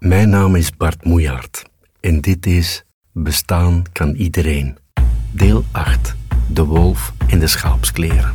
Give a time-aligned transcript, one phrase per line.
[0.00, 1.62] Mijn naam is Bart Moejaert
[2.00, 4.78] en dit is Bestaan kan iedereen.
[5.32, 6.14] Deel 8.
[6.48, 8.34] De wolf in de schaapskleren.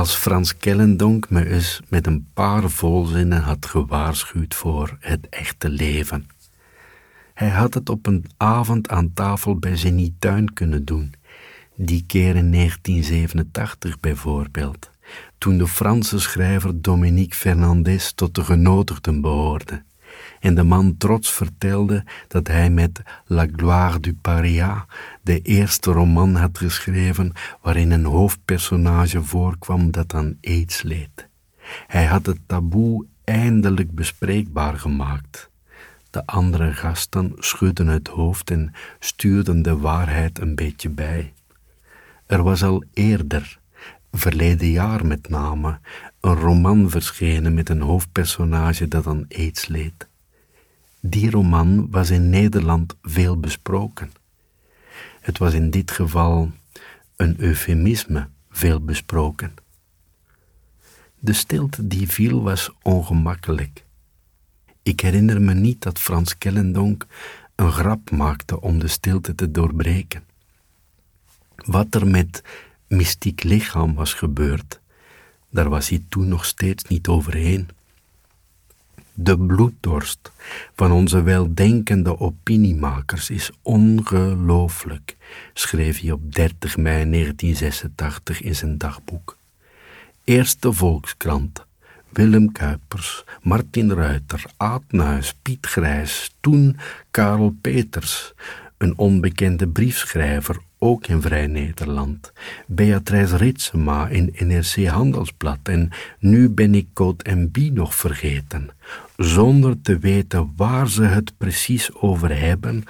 [0.00, 6.26] Als Frans Kellendonk me eens met een paar volzinnen had gewaarschuwd voor het echte leven.
[7.34, 11.14] Hij had het op een avond aan tafel bij Zenie Tuin kunnen doen,
[11.74, 14.90] die keer in 1987 bijvoorbeeld,
[15.38, 19.82] toen de Franse schrijver Dominique Fernandez tot de genodigden behoorde
[20.40, 24.86] en de man trots vertelde dat hij met La Gloire du Paria
[25.22, 27.32] de eerste roman had geschreven
[27.62, 31.28] waarin een hoofdpersonage voorkwam dat aan aids leed.
[31.86, 35.50] Hij had het taboe eindelijk bespreekbaar gemaakt.
[36.10, 41.32] De andere gasten schudden het hoofd en stuurden de waarheid een beetje bij.
[42.26, 43.58] Er was al eerder,
[44.12, 45.78] verleden jaar met name,
[46.20, 50.09] een roman verschenen met een hoofdpersonage dat aan aids leed.
[51.00, 54.12] Die roman was in Nederland veel besproken.
[55.20, 56.50] Het was in dit geval
[57.16, 59.54] een eufemisme veel besproken.
[61.18, 63.84] De stilte die viel was ongemakkelijk.
[64.82, 67.06] Ik herinner me niet dat Frans Kellendonk
[67.54, 70.24] een grap maakte om de stilte te doorbreken.
[71.56, 72.42] Wat er met
[72.86, 74.80] mystiek lichaam was gebeurd,
[75.50, 77.68] daar was hij toen nog steeds niet overheen.
[79.14, 80.32] De bloeddorst
[80.74, 85.16] van onze weldenkende opiniemakers is ongelooflijk,
[85.52, 89.38] schreef hij op 30 mei 1986 in zijn dagboek.
[90.24, 91.66] Eerste Volkskrant,
[92.08, 96.76] Willem Kuipers, Martin Ruiter, Aad Nuis, Piet Grijs, toen
[97.10, 98.32] Karel Peters,
[98.78, 102.32] een onbekende briefschrijver, ook in Vrij Nederland.
[102.66, 108.70] Beatrice Ritsema in NRC Handelsblad en nu ben ik Code MB nog vergeten.
[109.16, 112.84] Zonder te weten waar ze het precies over hebben,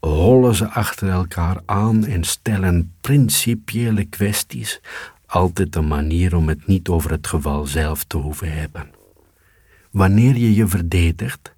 [0.00, 4.80] hollen ze achter elkaar aan en stellen principiële kwesties,
[5.26, 8.90] altijd een manier om het niet over het geval zelf te hoeven hebben.
[9.90, 11.56] Wanneer je je verdedigt,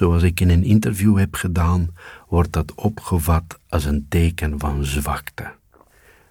[0.00, 1.94] zoals ik in een interview heb gedaan,
[2.28, 5.52] wordt dat opgevat als een teken van zwakte.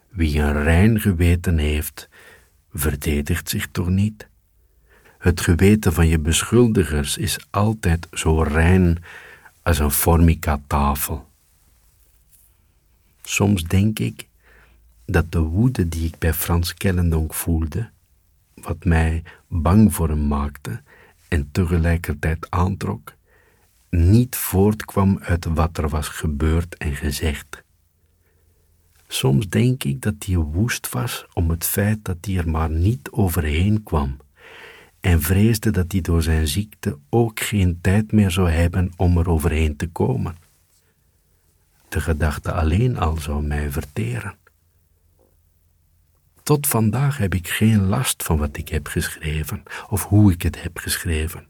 [0.10, 2.10] Wie een rein geweten heeft,
[2.74, 4.28] verdedigt zich toch niet?
[5.18, 8.98] Het geweten van je beschuldigers is altijd zo rein
[9.62, 11.28] als een formica-tafel.
[13.22, 14.28] Soms denk ik
[15.06, 17.90] dat de woede die ik bij Frans Kellendonk voelde,
[18.54, 20.82] wat mij bang voor hem maakte
[21.28, 23.18] en tegelijkertijd aantrok,
[23.90, 27.64] niet voortkwam uit wat er was gebeurd en gezegd.
[29.08, 33.10] Soms denk ik dat hij woest was om het feit dat hij er maar niet
[33.12, 34.18] overheen kwam
[35.00, 39.30] en vreesde dat hij door zijn ziekte ook geen tijd meer zou hebben om er
[39.30, 40.36] overheen te komen.
[41.90, 44.38] De gedachte alleen al zou mij verteren.
[46.44, 50.62] Tot vandaag heb ik geen last van wat ik heb geschreven of hoe ik het
[50.62, 51.49] heb geschreven.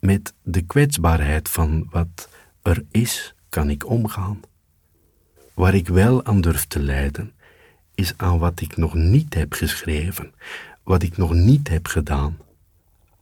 [0.00, 2.28] Met de kwetsbaarheid van wat
[2.62, 4.40] er is, kan ik omgaan.
[5.54, 7.32] Waar ik wel aan durf te lijden,
[7.94, 10.32] is aan wat ik nog niet heb geschreven,
[10.82, 12.38] wat ik nog niet heb gedaan.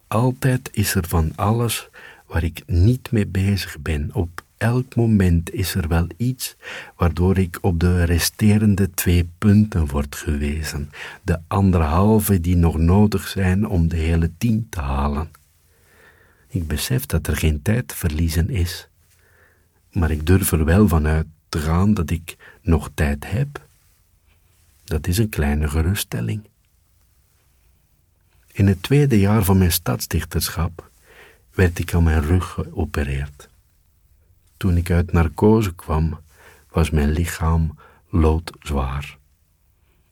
[0.07, 1.89] Altijd is er van alles
[2.27, 4.11] waar ik niet mee bezig ben.
[4.13, 6.57] Op elk moment is er wel iets
[6.97, 10.91] waardoor ik op de resterende twee punten word gewezen,
[11.23, 15.31] de anderhalve die nog nodig zijn om de hele tien te halen.
[16.49, 18.89] Ik besef dat er geen tijd te verliezen is,
[19.93, 23.67] maar ik durf er wel vanuit te gaan dat ik nog tijd heb.
[24.85, 26.43] Dat is een kleine geruststelling.
[28.53, 30.91] In het tweede jaar van mijn stadsdichterschap
[31.55, 33.49] werd ik aan mijn rug geopereerd.
[34.57, 36.21] Toen ik uit narcose kwam,
[36.71, 37.79] was mijn lichaam
[38.09, 39.19] loodzwaar.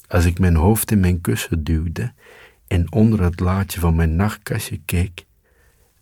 [0.08, 2.12] Als ik mijn hoofd in mijn kussen duwde
[2.66, 5.25] en onder het laadje van mijn nachtkastje keek,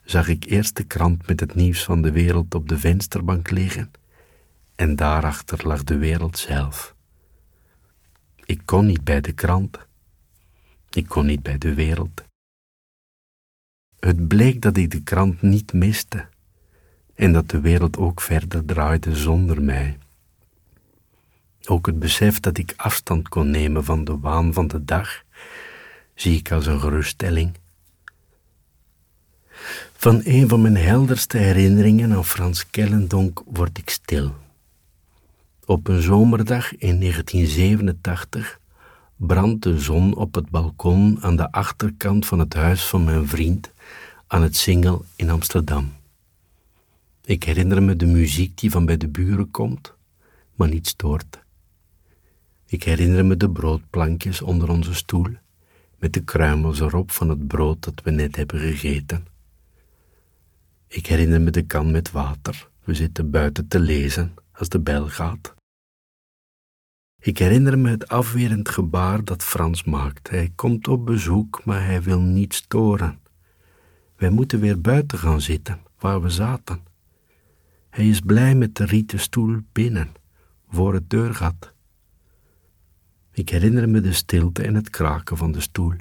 [0.04, 3.90] zag ik eerst de krant met het nieuws van de wereld op de vensterbank liggen
[4.74, 6.94] en daarachter lag de wereld zelf.
[8.44, 9.78] Ik kon niet bij de krant.
[10.90, 12.24] Ik kon niet bij de wereld.
[13.98, 16.28] Het bleek dat ik de krant niet miste
[17.14, 19.98] en dat de wereld ook verder draaide zonder mij.
[21.66, 25.22] Ook het besef dat ik afstand kon nemen van de waan van de dag,
[26.14, 27.54] zie ik als een geruststelling.
[30.04, 34.34] Van een van mijn helderste herinneringen aan Frans Kellendonk word ik stil.
[35.64, 38.60] Op een zomerdag in 1987
[39.16, 43.72] brandt de zon op het balkon aan de achterkant van het huis van mijn vriend
[44.26, 45.92] aan het Singel in Amsterdam.
[47.24, 49.94] Ik herinner me de muziek die van bij de buren komt,
[50.54, 51.42] maar niet stoort.
[52.66, 55.28] Ik herinner me de broodplankjes onder onze stoel,
[55.98, 59.32] met de kruimels erop van het brood dat we net hebben gegeten.
[60.94, 62.68] Ik herinner me de kan met water.
[62.84, 65.54] We zitten buiten te lezen als de bel gaat.
[67.20, 70.30] Ik herinner me het afwerend gebaar dat Frans maakt.
[70.30, 73.20] Hij komt op bezoek, maar hij wil niet storen.
[74.16, 76.80] Wij moeten weer buiten gaan zitten, waar we zaten.
[77.90, 80.12] Hij is blij met de rieten stoel binnen,
[80.68, 81.72] voor het deurgat.
[83.32, 85.94] Ik herinner me de stilte en het kraken van de stoel.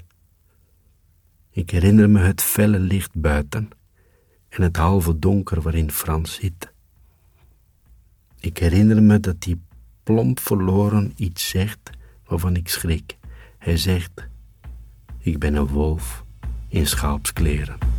[1.50, 3.70] Ik herinner me het felle licht buiten
[4.54, 6.72] en het halve donker waarin Frans zit.
[8.40, 9.58] Ik herinner me dat hij
[10.04, 11.90] plomp verloren iets zegt
[12.26, 13.18] waarvan ik schrik.
[13.58, 14.28] Hij zegt:
[15.20, 16.24] Ik ben een wolf
[16.68, 17.93] in schaapskleren.